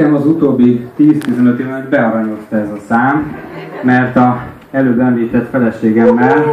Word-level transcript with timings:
Nekem 0.00 0.14
az 0.14 0.26
utóbbi 0.26 0.86
10-15 0.98 1.58
évben 1.58 1.86
bearanyozta 1.90 2.56
ez 2.56 2.70
a 2.70 2.78
szám, 2.88 3.36
mert 3.82 4.16
a 4.16 4.42
előbb 4.70 4.98
említett 4.98 5.50
feleségemmel 5.50 6.44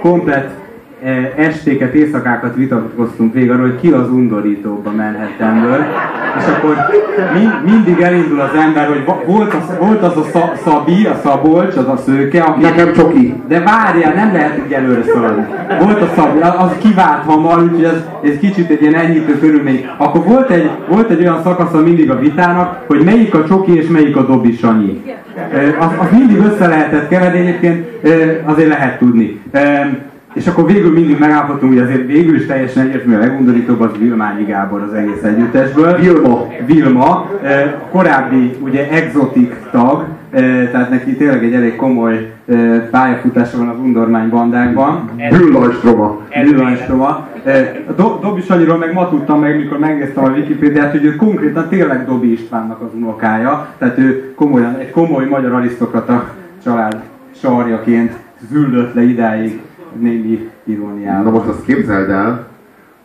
komplet 0.00 0.62
E, 1.04 1.32
estéket, 1.36 1.94
éjszakákat 1.94 2.54
vitatkoztunk 2.54 3.34
végig 3.34 3.50
arról, 3.50 3.68
hogy 3.68 3.80
ki 3.80 3.90
az 3.90 4.10
undorítóbb 4.10 4.86
a 4.86 4.90
Manhattanből, 4.90 5.84
és 6.38 6.44
akkor 6.56 6.76
mi, 7.34 7.70
mindig 7.72 8.00
elindul 8.00 8.40
az 8.40 8.60
ember, 8.64 8.88
hogy 8.88 9.04
volt 9.26 9.54
az, 9.54 9.76
volt 9.78 10.02
az 10.02 10.16
a 10.16 10.24
szab, 10.32 10.56
Szabi, 10.64 11.06
a 11.06 11.20
Szabolcs, 11.24 11.76
az 11.76 11.88
a 11.88 11.96
szőke, 11.96 12.42
aki... 12.42 12.60
Nekem 12.60 12.92
csoki. 12.92 13.34
De 13.48 13.60
várjál, 13.60 14.14
nem 14.14 14.32
lehet 14.32 14.58
így 14.66 14.72
előre 14.72 15.02
szaladni. 15.12 15.44
Volt 15.80 16.02
a 16.02 16.08
Szabi, 16.16 16.40
az 16.40 16.70
kivált 16.78 17.24
hamar, 17.24 17.62
úgyhogy 17.62 17.84
ez, 17.84 18.04
ez 18.22 18.38
kicsit 18.38 18.70
egy 18.70 18.82
ilyen 18.82 18.94
enyhítő 18.94 19.38
körülmény. 19.38 19.88
Akkor 19.96 20.24
volt 20.24 20.50
egy, 20.50 20.70
volt 20.88 21.10
egy 21.10 21.20
olyan 21.20 21.40
szakasza 21.42 21.78
mindig 21.78 22.10
a 22.10 22.18
vitának, 22.18 22.84
hogy 22.86 23.04
melyik 23.04 23.34
a 23.34 23.44
csoki 23.44 23.76
és 23.76 23.86
melyik 23.86 24.16
a 24.16 24.22
dobi 24.22 24.52
Sanyi. 24.52 25.02
E, 25.34 25.76
az, 25.78 26.08
mindig 26.10 26.38
össze 26.38 26.66
lehetett 26.66 27.08
keverni, 27.08 27.38
egyébként 27.38 27.86
azért 28.44 28.68
lehet 28.68 28.98
tudni. 28.98 29.40
És 30.34 30.46
akkor 30.46 30.66
végül 30.66 30.92
mindig 30.92 31.18
megállapodtunk, 31.18 31.72
hogy 31.72 31.82
azért 31.82 32.06
végül 32.06 32.36
is 32.36 32.46
teljesen 32.46 32.86
egyértelmű 32.86 33.16
a 33.16 33.18
legundorítóbb 33.18 33.80
az 33.80 33.90
Vilmányi 33.98 34.44
Gábor 34.44 34.82
az 34.82 34.94
egész 34.94 35.22
együttesből. 35.22 35.96
Vilma. 35.96 36.46
Vilma, 36.66 37.30
eh, 37.42 37.74
korábbi 37.90 38.56
ugye 38.60 38.90
exotik 38.90 39.56
tag, 39.70 40.04
eh, 40.30 40.68
tehát 40.72 40.90
neki 40.90 41.16
tényleg 41.16 41.44
egy 41.44 41.54
elég 41.54 41.76
komoly 41.76 42.30
eh, 42.46 42.80
pályafutása 42.90 43.58
van 43.58 43.68
az 43.68 43.78
undormány 43.78 44.28
bandákban. 44.28 45.10
Büllanstroma. 45.30 46.20
Büllanstroma. 46.44 47.28
Do- 47.96 48.20
Dobi 48.20 48.40
Sanyiról 48.40 48.76
meg 48.78 48.92
ma 48.92 49.08
tudtam 49.08 49.40
meg, 49.40 49.56
mikor 49.56 49.78
megnéztem 49.78 50.24
a 50.24 50.28
Wikipédiát, 50.28 50.90
hogy 50.90 51.04
ő 51.04 51.16
konkrétan 51.16 51.68
tényleg 51.68 52.06
Dobi 52.06 52.32
Istvánnak 52.32 52.80
az 52.80 52.90
unokája, 52.94 53.68
tehát 53.78 53.98
ő 53.98 54.32
komolyan, 54.34 54.76
egy 54.78 54.90
komoly 54.90 55.24
magyar 55.24 55.52
arisztokrata 55.52 56.24
család 56.64 57.00
sarjaként 57.40 58.12
züldött 58.50 58.94
le 58.94 59.02
idáig 59.02 59.60
némi 59.98 60.50
iróniával. 60.64 61.22
Na 61.22 61.30
most 61.30 61.48
azt 61.48 61.64
képzeld 61.64 62.10
el, 62.10 62.46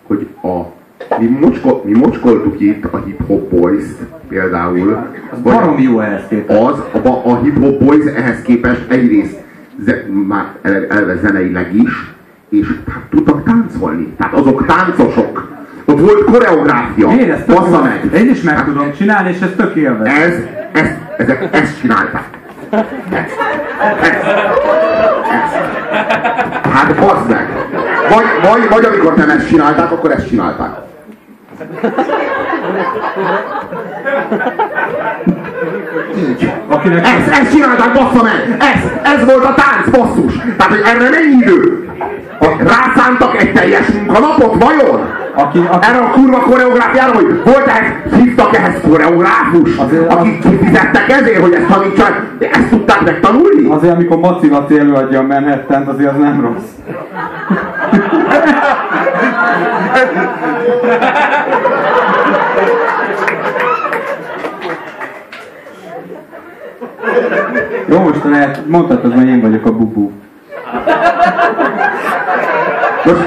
hogy 0.03 0.27
a 0.43 0.75
mi, 1.19 1.25
mocskol, 1.25 1.81
mi 1.85 1.97
mocskoltuk 1.97 2.59
itt 2.59 2.85
a 2.85 2.97
Hip 3.05 3.27
Hop 3.27 3.49
Boys-t 3.49 3.97
például. 4.27 5.07
Az 5.31 5.39
barom 5.39 5.79
jó 5.79 5.99
ehhez 5.99 6.23
képest. 6.29 6.59
Az, 6.59 6.79
a, 7.03 7.07
a 7.07 7.39
Hip 7.43 7.59
Hop 7.59 7.83
Boys 7.83 8.05
ehhez 8.05 8.41
képest 8.41 8.91
egyrészt 8.91 9.43
ze, 9.83 10.05
már 10.27 10.45
eleve 10.61 11.15
zeneileg 11.15 11.75
is, 11.75 12.13
és 12.49 12.67
hát 12.91 13.03
tudtak 13.09 13.43
táncolni. 13.43 14.13
Tehát 14.17 14.33
azok 14.33 14.65
táncosok. 14.65 15.55
Ott 15.85 15.99
volt 15.99 16.23
koreográfia. 16.23 17.09
Én 17.09 17.31
ezt 17.31 17.45
Bassza 17.45 17.81
meg. 17.81 18.09
Én 18.13 18.29
is 18.29 18.41
meg 18.41 18.55
hát, 18.55 18.65
tudom 18.65 18.91
csinálni, 18.91 19.29
és 19.29 19.39
ez 19.39 19.53
tök 19.57 19.75
élvező. 19.75 20.11
Ez, 20.11 20.33
ez, 20.71 20.89
ezek 21.17 21.47
ezt 21.51 21.79
csinálták. 21.79 22.29
Ezt. 23.11 23.35
Ezt. 24.01 24.23
Ezt. 25.31 26.36
Hát 26.77 26.95
bazd 26.95 27.29
meg! 27.29 27.47
Vagy, 28.09 28.49
vagy, 28.49 28.69
vagy 28.69 28.85
amikor 28.85 29.15
nem 29.15 29.29
ezt 29.29 29.47
csinálták, 29.47 29.91
akkor 29.91 30.11
ezt 30.11 30.27
csinálták. 30.27 30.71
Akinek 36.67 37.07
ezt, 37.07 37.39
ezt 37.41 37.51
csinálták, 37.51 37.93
bassza 37.93 38.23
meg! 38.23 38.57
Ez, 38.59 38.91
ez 39.03 39.25
volt 39.25 39.45
a 39.45 39.53
tánc, 39.53 39.97
basszus! 39.97 40.33
Tehát, 40.57 40.73
hogy 40.73 40.81
erre 40.85 41.09
mennyi 41.09 41.41
idő? 41.41 41.89
Rászántak 42.57 43.41
egy 43.41 43.53
teljes 43.53 43.87
munkanapot, 43.87 44.63
vajon? 44.63 45.26
Aki, 45.37 45.59
aki... 45.71 45.87
Erre 45.87 45.97
a 45.97 46.11
kurva 46.11 46.37
koreográfiára, 46.37 47.13
hogy 47.13 47.41
volt 47.43 47.67
ehhez, 47.67 48.13
hívtak 48.13 48.55
ehhez 48.55 48.81
koreográfus, 48.89 49.77
azért, 49.77 50.13
akik 50.13 50.45
az... 50.45 50.51
kifizettek 50.51 51.09
ezért, 51.09 51.41
hogy 51.41 51.53
ezt 51.53 51.67
tanítsák, 51.67 52.21
de 52.39 52.49
ezt 52.49 52.69
tudták 52.69 53.01
megtanulni? 53.01 53.69
Azért, 53.69 53.93
amikor 53.93 54.17
Maci 54.17 54.47
Maci 54.47 54.79
előadja 54.79 55.19
a 55.19 55.23
manhattan 55.23 55.87
azért 55.87 56.11
az 56.11 56.19
nem 56.19 56.41
rossz. 56.41 56.69
Jó, 67.85 67.99
most 67.99 68.23
lehet, 68.23 68.61
mondhatod, 68.67 69.13
hogy 69.13 69.27
én 69.27 69.41
vagyok 69.41 69.65
a 69.65 69.71
bubu. 69.71 70.11
Most 73.07 73.21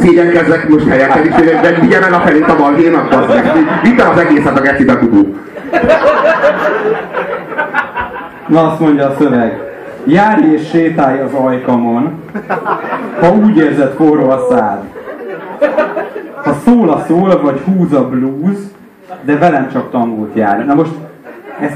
szégyenkezzek, 0.00 0.68
most 0.68 0.88
helyeken 0.88 1.26
is, 1.26 1.32
de 1.60 1.78
vigyem 1.80 2.02
el 2.02 2.14
a 2.14 2.20
felét 2.20 2.48
a 2.48 2.56
balhénak, 2.56 3.12
az 3.12 3.34
Vittem 3.82 4.08
az 4.08 4.18
egészet 4.18 4.58
a 4.58 4.60
gecibe 4.60 4.94
bubu. 4.94 5.34
Na 8.46 8.70
azt 8.70 8.80
mondja 8.80 9.06
a 9.06 9.14
szöveg. 9.18 9.60
Járj 10.04 10.46
és 10.52 10.68
sétálj 10.68 11.20
az 11.20 11.32
ajkamon, 11.32 12.22
ha 13.20 13.32
úgy 13.32 13.56
érzed 13.56 13.92
forró 13.96 14.30
a 14.30 14.46
szád. 14.50 14.78
Ha 16.42 16.54
szól 16.64 16.90
a 16.90 17.04
szól, 17.06 17.40
vagy 17.42 17.60
húz 17.60 17.92
a 17.92 18.08
blues, 18.08 18.58
de 19.22 19.38
velem 19.38 19.68
csak 19.72 19.90
tangót 19.90 20.34
jár. 20.34 20.66
Na 20.66 20.74
most, 20.74 20.90
ez, 21.60 21.70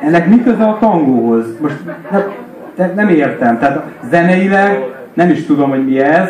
ennek 0.00 0.28
mi 0.28 0.42
köze 0.42 0.64
a 0.64 0.78
tangóhoz? 0.80 1.44
Most 1.60 1.76
nem, 2.76 2.92
nem 2.94 3.08
értem. 3.08 3.58
Tehát 3.58 3.82
zeneileg 4.10 4.84
nem 5.14 5.30
is 5.30 5.46
tudom, 5.46 5.70
hogy 5.70 5.84
mi 5.84 6.00
ez, 6.00 6.28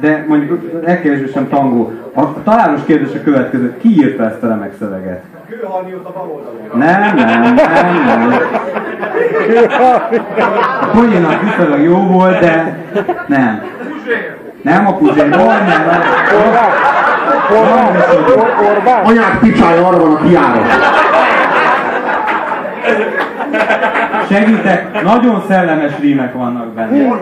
de 0.00 0.24
mondjuk 0.28 0.82
legkevésbé 0.84 1.40
tangó. 1.50 1.92
A 2.14 2.42
találós 2.42 2.80
kérdés 2.86 3.14
a 3.14 3.22
következő. 3.24 3.76
Ki 3.80 3.88
írta 3.88 4.24
ezt 4.24 4.42
a 4.42 4.48
remek 4.48 4.72
szöveget? 4.78 5.22
Nem, 6.74 7.00
nem, 7.00 7.16
nem, 7.16 7.54
nem. 7.54 7.58
A 10.92 11.44
viszonylag 11.44 11.82
jó 11.82 11.96
volt, 11.96 12.38
de 12.40 12.78
nem. 13.26 13.62
Nem 14.62 14.86
a 14.86 14.96
Puzsér, 14.96 15.28
majdnem. 15.28 15.88
Anyák 19.04 19.38
picsája 19.40 19.86
arra 19.86 19.98
van 19.98 20.14
a 20.14 20.20
kiára. 20.22 20.60
Segítek, 24.28 25.02
nagyon 25.02 25.44
szellemes 25.48 25.92
rímek 26.00 26.32
vannak 26.32 26.74
benne. 26.74 27.18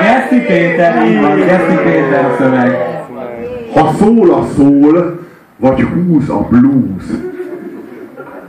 Geszti 0.00 0.40
Péter, 0.40 1.04
így 1.06 1.20
van, 1.20 1.36
Geszti 1.36 1.74
Péter 1.84 2.24
a 2.24 2.34
szöveg. 2.38 2.76
Ha 3.74 3.92
szól 3.98 4.30
a 4.30 4.44
szól, 4.56 5.20
vagy 5.56 5.80
húz 5.80 6.28
a 6.28 6.48
blues. 6.50 7.04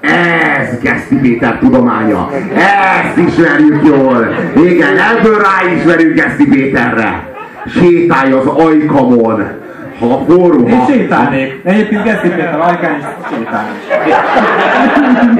Ez 0.01 0.79
Geszti 0.81 1.15
Péter 1.15 1.57
tudománya. 1.59 2.29
Ezt 2.55 3.17
ismerjük 3.17 3.85
jól. 3.85 4.35
Igen, 4.65 4.97
ebből 5.17 5.41
ráismerjük 5.41 6.15
Geszti 6.15 6.47
Péterre. 6.47 7.27
Sétálj 7.67 8.31
az 8.31 8.45
ajkamon. 8.45 9.47
Ha 9.99 10.23
forró, 10.27 10.67
Én 10.67 10.85
sétálnék. 10.87 11.61
Egyébként 11.63 12.03
Geszti 12.03 12.29
Péter 12.29 12.59
ajkán 12.59 12.97
is 12.99 13.05
sétálnék. 13.37 13.81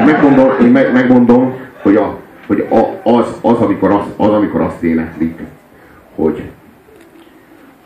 Megmondom, 0.05 0.49
én 0.61 0.67
meg, 0.67 0.93
megmondom 0.93 1.53
hogy, 1.81 1.95
a, 1.95 2.17
hogy 2.47 2.67
a, 2.69 3.09
az, 3.09 3.25
az, 3.41 3.59
amikor 3.59 3.91
az, 3.91 4.03
az, 4.17 4.29
amikor 4.29 4.61
azt 4.61 4.83
éneklik, 4.83 5.39
hogy 6.15 6.43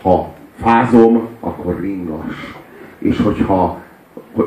ha 0.01 0.33
fázom, 0.63 1.27
akkor 1.39 1.79
ringas. 1.79 2.55
És 2.99 3.21
hogyha 3.23 3.81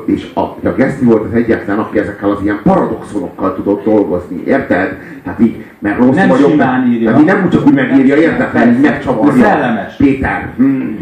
és 0.05 0.31
a, 0.35 0.41
a 0.41 0.73
Geszti 0.77 1.05
volt 1.05 1.25
az 1.25 1.33
egyetlen, 1.33 1.79
aki 1.79 1.99
ezekkel 1.99 2.31
az 2.31 2.39
ilyen 2.43 2.61
paradoxonokkal 2.63 3.55
tudott 3.55 3.85
dolgozni, 3.85 4.43
érted? 4.47 4.99
Tehát 5.25 5.41
így, 5.41 5.65
mert 5.79 5.99
rossz 5.99 6.15
nem 6.15 6.29
vagyok, 6.29 6.51
simán 6.51 6.93
írja. 6.93 7.07
Tehát 7.07 7.21
így 7.21 7.27
nem 7.27 7.51
csak 7.51 7.67
úgy 7.67 7.75
megírja, 7.75 8.17
érted? 8.17 8.51
Tehát 8.51 8.67
így 8.67 8.81
megcsavarja. 8.81 9.45
Szellemes. 9.45 9.97
Péter. 9.97 10.53
Hmm. 10.57 10.99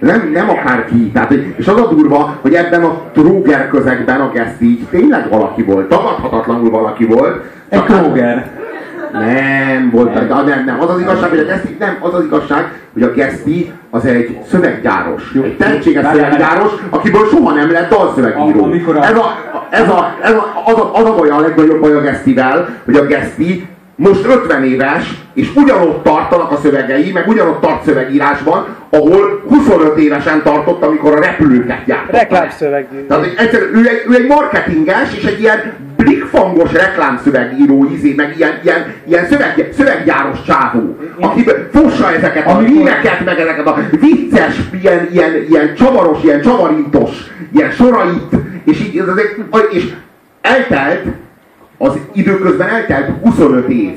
nem, 0.00 0.30
nem 0.32 0.50
akárki. 0.50 1.10
Tehát, 1.10 1.32
és 1.32 1.66
az 1.66 1.80
a 1.80 1.86
durva, 1.86 2.38
hogy 2.40 2.54
ebben 2.54 2.82
a 2.84 3.02
tróger 3.12 3.68
közegben 3.68 4.20
a 4.20 4.30
Geszti 4.30 4.64
így 4.64 4.86
tényleg 4.90 5.28
valaki 5.28 5.62
volt. 5.62 5.88
Tagadhatatlanul 5.88 6.70
valaki 6.70 7.04
volt. 7.04 7.44
Egy 7.68 7.84
tróger. 7.84 8.50
Nem, 9.12 9.90
volt, 9.92 10.14
nem. 10.14 10.28
De 10.28 10.34
nem, 10.34 10.64
nem. 10.64 10.80
Az 10.80 10.90
az 10.90 11.00
igazság, 11.00 11.30
hogy 11.30 11.38
a 11.38 11.44
Geszti, 11.44 11.76
nem, 11.78 11.96
az 12.00 12.14
az 12.14 12.24
igazság, 12.24 12.72
hogy 12.92 13.02
a 13.02 13.12
Geszti 13.12 13.72
az 13.90 14.04
egy 14.04 14.38
szöveggyáros. 14.50 15.32
Jó, 15.34 15.42
egy 15.42 15.56
tehetséges 15.56 16.06
szöveggyáros, 16.12 16.72
akiből 16.90 17.26
soha 17.30 17.52
nem 17.52 17.70
lett 17.70 17.90
dalszövegíró. 17.90 18.64
A, 18.64 19.04
ez, 19.04 19.16
a, 19.16 19.34
ez, 19.70 19.88
a, 19.88 20.14
ez 20.22 20.32
a, 20.32 20.62
az, 20.64 20.74
a, 20.74 20.90
az 20.94 21.04
a 21.04 21.14
baj 21.14 21.28
a 21.28 21.40
legnagyobb 21.40 21.80
baj 21.80 21.92
a 21.92 22.00
Gesztivel, 22.00 22.68
hogy 22.84 22.94
a 22.94 23.06
Geszti 23.06 23.68
most 24.00 24.24
50 24.24 24.64
éves, 24.64 25.14
és 25.34 25.50
ugyanott 25.54 26.02
tartanak 26.02 26.50
a 26.50 26.56
szövegei, 26.56 27.12
meg 27.12 27.28
ugyanott 27.28 27.60
tart 27.60 27.84
szövegírásban, 27.84 28.66
ahol 28.90 29.42
25 29.48 29.98
évesen 29.98 30.42
tartott, 30.42 30.82
amikor 30.82 31.12
a 31.12 31.20
repülőket 31.20 31.84
gyártott. 31.84 32.10
Reklámszöveg. 32.10 32.88
Tehát 33.08 33.24
egy, 33.24 33.34
egyszerűen, 33.36 33.74
ő, 33.74 33.88
egy, 33.88 34.02
ő 34.08 34.14
egy 34.14 34.26
marketinges, 34.26 35.14
és 35.16 35.24
egy 35.24 35.40
ilyen 35.40 35.72
blikfangos 35.96 36.72
reklámszövegíró 36.72 37.88
izé, 37.94 38.12
meg 38.16 38.34
ilyen, 38.36 38.60
ilyen, 38.62 38.94
ilyen 39.06 39.26
szöveg, 39.26 39.68
szöveggyáros 39.76 40.42
csávó, 40.46 40.96
aki 41.20 41.44
fossa 41.72 42.12
ezeket 42.12 42.46
a 42.46 42.60
míneket, 42.60 43.24
meg 43.24 43.38
ezeket 43.38 43.66
a 43.66 43.78
vicces, 43.90 44.56
ilyen, 44.82 45.08
ilyen, 45.12 45.46
ilyen 45.48 45.74
csavaros, 45.74 46.22
ilyen 46.22 46.40
csavarintos, 46.40 47.10
ilyen 47.52 47.70
sorait, 47.70 48.36
és 48.64 48.80
így, 48.80 49.02
és 49.70 49.92
eltelt, 50.40 51.04
az 51.82 51.98
időközben 52.12 52.68
eltelt 52.68 53.10
25 53.22 53.68
év. 53.68 53.92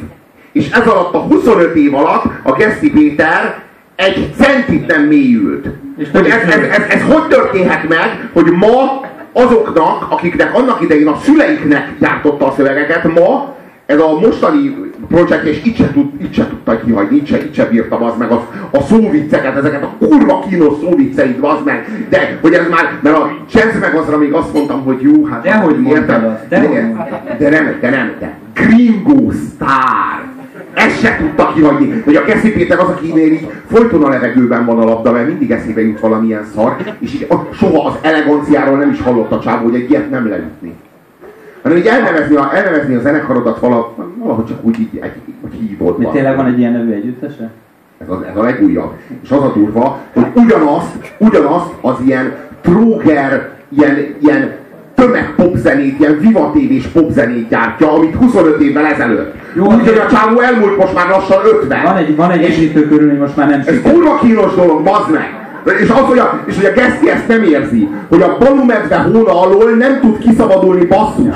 És 0.52 0.70
ez 0.70 0.88
alatt 0.88 1.14
a 1.14 1.18
25 1.18 1.76
év 1.76 1.96
alatt 1.96 2.24
a 2.44 2.52
Geszti 2.52 2.92
Péter 2.92 3.64
egy 3.96 4.34
centit 4.38 4.88
nem 4.88 5.04
mélyült. 5.04 5.68
És 5.98 6.08
hogy 6.12 6.26
ez, 6.26 6.42
ez, 6.42 6.64
ez, 6.64 6.84
ez 6.90 7.02
hogy 7.02 7.28
történhet 7.28 7.88
meg, 7.90 8.30
hogy 8.34 8.46
ma 8.46 9.02
azoknak, 9.34 10.06
akiknek 10.10 10.56
annak 10.56 10.82
idején 10.82 11.08
a 11.08 11.20
szüleiknek 11.24 11.90
gyártotta 12.00 12.48
a 12.48 12.54
szövegeket, 12.56 13.14
ma 13.14 13.56
ez 13.86 14.00
a 14.00 14.20
mostani 14.20 14.76
projekt, 15.10 15.46
és 15.46 15.64
itt 15.64 15.76
se, 15.76 15.92
tud, 15.92 16.12
itt 16.22 16.34
se 16.34 16.48
tudta 16.48 16.80
kihagyni, 16.80 17.16
itt 17.16 17.26
se, 17.26 17.38
itt 17.38 17.54
se 17.54 17.66
bírtam 17.66 18.04
az 18.04 18.14
meg 18.18 18.32
a, 18.32 18.48
a 18.72 18.82
szóvicceket, 18.82 19.56
ezeket 19.56 19.84
a 19.84 19.96
kurva 20.00 20.46
kínos 20.50 20.74
szóvicceit, 20.82 21.38
az 21.42 21.58
meg. 21.66 22.06
De, 22.10 22.38
hogy 22.42 22.54
ez 22.54 22.68
már, 22.70 23.00
mert 23.02 23.18
a 23.18 23.36
Chance 23.50 23.78
meg 23.78 23.96
azra 23.96 24.18
még 24.18 24.34
azt 24.34 24.54
mondtam, 24.54 24.84
hogy 24.84 25.02
jó, 25.02 25.26
hát... 25.26 25.44
De 25.44 25.54
hogy 25.54 25.88
értem, 25.88 26.22
de, 26.22 26.60
de, 26.60 26.60
de, 26.60 27.36
de, 27.38 27.50
nem, 27.50 27.78
de 27.82 27.90
nem, 27.90 28.12
de 28.20 28.38
Gringo 28.54 29.32
Star 29.32 30.32
ezt 30.74 31.00
se 31.00 31.18
tudta 31.18 31.54
kihagyni, 31.56 32.02
hogy 32.06 32.16
a 32.16 32.24
Keszi 32.24 32.52
Péter 32.52 32.80
az, 32.80 32.88
akinél 32.88 33.32
így 33.32 33.48
folyton 33.72 34.04
a 34.04 34.10
levegőben 34.10 34.66
van 34.66 34.80
a 34.80 34.84
labda, 34.84 35.12
mert 35.12 35.28
mindig 35.28 35.52
eszébe 35.52 35.82
jut 35.82 36.00
valamilyen 36.00 36.46
szar, 36.56 36.76
és 37.00 37.14
így 37.14 37.28
soha 37.54 37.88
az 37.88 37.96
eleganciáról 38.02 38.78
nem 38.78 38.90
is 38.90 39.02
hallott 39.02 39.32
a 39.32 39.40
csávó, 39.40 39.64
hogy 39.64 39.76
egy 39.76 39.90
ilyet 39.90 40.10
nem 40.10 40.28
leütni. 40.28 40.74
Hanem 41.64 41.78
így 41.78 41.86
elnevezni 41.86 42.36
a, 42.36 42.56
elnevezni 42.56 42.96
a 42.96 43.00
zenekarodat 43.02 43.60
valahogy 43.60 44.46
csak 44.46 44.64
úgy 44.66 44.80
így, 44.80 45.00
egy, 45.02 45.12
egy 45.46 45.60
hívott. 45.60 45.98
Mi 45.98 46.08
tényleg 46.12 46.36
van 46.36 46.46
egy 46.46 46.60
ilyen 46.60 46.72
nevű 46.72 46.92
együttese? 46.92 47.50
Ez, 47.98 48.10
az, 48.10 48.22
ez 48.22 48.38
a 48.38 48.44
legújabb. 48.44 48.92
És 49.24 49.32
az 49.32 49.44
a 49.44 49.52
durva, 49.56 50.00
hogy 50.14 50.26
ugyanazt, 50.34 51.14
ugyanazt 51.18 51.74
az 51.82 51.96
ilyen 52.06 52.34
tróger, 52.62 53.50
ilyen, 53.70 54.16
ilyen 54.20 54.52
tömegpopzenét, 54.96 56.00
ilyen 56.00 56.20
vivatévés 56.20 56.86
popzenét 56.86 57.50
gyártja, 57.50 57.92
amit 57.92 58.16
25 58.16 58.62
évvel 58.62 58.86
ezelőtt. 58.86 59.34
Jó, 59.56 59.66
Úgyhogy 59.66 59.98
a 59.98 60.10
csávó 60.10 60.40
elmúlt 60.40 60.78
most 60.78 60.94
már 60.94 61.10
lassan 61.10 61.46
50. 61.62 61.84
Van 61.84 61.98
egy, 61.98 62.16
van 62.16 62.32
egy 62.32 62.42
építő 62.42 62.88
körül, 62.88 63.10
hogy 63.10 63.20
most 63.20 63.36
már 63.36 63.50
nem 63.50 63.64
Ez 63.66 63.82
kurva 63.82 64.20
kínos 64.20 64.56
dolog, 64.56 64.84
bazd 64.84 65.12
meg! 65.12 65.43
És 65.82 65.90
az, 65.90 66.00
hogy 66.00 66.18
a, 66.18 66.44
és 66.46 66.56
hogy 66.56 66.66
a 66.66 66.74
Geszti 66.74 67.10
ezt 67.10 67.28
nem 67.28 67.44
érzi, 67.44 67.90
hogy 68.10 68.22
a 68.22 68.38
balumedve 68.40 68.98
hóna 68.98 69.42
alól 69.42 69.72
nem 69.72 70.00
tud 70.00 70.18
kiszabadulni 70.18 70.86
basszus. 70.86 71.36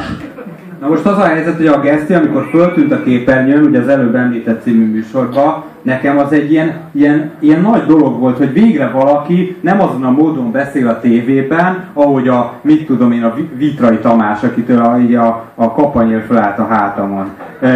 Na 0.81 0.87
most 0.87 1.05
az 1.05 1.17
a 1.17 1.23
helyzet, 1.23 1.57
hogy 1.57 1.67
a 1.67 1.79
Geszti, 1.79 2.13
amikor 2.13 2.47
föltűnt 2.51 2.91
a 2.91 3.03
képernyőn, 3.03 3.63
ugye 3.63 3.79
az 3.79 3.87
előbb 3.87 4.15
említett 4.15 4.63
című 4.63 4.91
műsorba, 4.91 5.65
nekem 5.81 6.17
az 6.17 6.31
egy 6.31 6.51
ilyen, 6.51 6.73
ilyen, 6.91 7.31
ilyen 7.39 7.61
nagy 7.61 7.85
dolog 7.85 8.19
volt, 8.19 8.37
hogy 8.37 8.53
végre 8.53 8.89
valaki 8.89 9.57
nem 9.61 9.81
azon 9.81 10.03
a 10.03 10.11
módon 10.11 10.51
beszél 10.51 10.87
a 10.87 10.99
tévében, 10.99 11.83
ahogy 11.93 12.27
a, 12.27 12.53
mit 12.61 12.85
tudom 12.85 13.11
én, 13.11 13.23
a 13.23 13.33
Vitrai 13.57 13.97
Tamás, 13.97 14.43
akitől 14.43 14.79
a, 14.79 15.23
a, 15.25 15.45
a 15.55 15.71
kapanyér 15.71 16.23
felállt 16.27 16.59
a 16.59 16.67
hátamon. 16.67 17.29
E, 17.61 17.69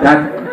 tehát 0.00 0.47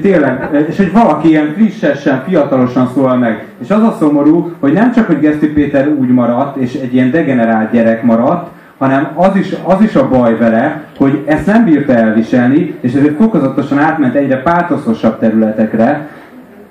tényleg, 0.00 0.66
és 0.68 0.76
hogy 0.76 0.92
valaki 0.92 1.28
ilyen 1.28 1.52
frissesen, 1.54 2.22
fiatalosan 2.26 2.90
szól 2.94 3.16
meg. 3.16 3.44
És 3.62 3.70
az 3.70 3.82
a 3.82 3.96
szomorú, 3.98 4.52
hogy 4.60 4.72
nem 4.72 4.92
csak, 4.92 5.06
hogy 5.06 5.20
Geszti 5.20 5.46
Péter 5.46 5.88
úgy 5.88 6.08
maradt, 6.08 6.56
és 6.56 6.74
egy 6.74 6.94
ilyen 6.94 7.10
degenerált 7.10 7.70
gyerek 7.70 8.02
maradt, 8.02 8.50
hanem 8.78 9.08
az 9.14 9.36
is, 9.36 9.54
az 9.64 9.80
is 9.80 9.94
a 9.94 10.08
baj 10.08 10.36
vele, 10.36 10.84
hogy 10.96 11.22
ezt 11.26 11.46
nem 11.46 11.64
bírta 11.64 11.92
elviselni, 11.92 12.74
és 12.80 12.94
ezért 12.94 13.16
fokozatosan 13.16 13.78
átment 13.78 14.14
egyre 14.14 14.42
pártoszosabb 14.42 15.18
területekre, 15.18 16.08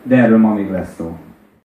de 0.04 0.16
erről 0.16 0.38
ma 0.38 0.54
még 0.54 0.72
lesz 0.72 0.94
szó. 0.98 1.18